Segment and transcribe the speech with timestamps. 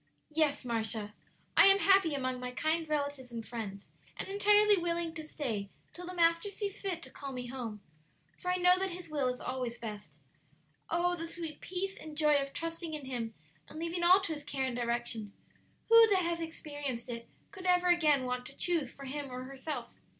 [0.31, 1.13] "Yes, Marcia;
[1.55, 6.07] I am happy among my kind relatives and friends; and entirely willing to stay till
[6.07, 7.81] the Master sees fit to call me home,
[8.39, 10.17] for I know that His will is always best.
[10.89, 13.35] Oh, the sweet peace and joy of trusting in Him
[13.67, 15.33] and leaving all to His care and direction!
[15.89, 19.93] Who that has experienced it could ever again want to choose for him or herself?"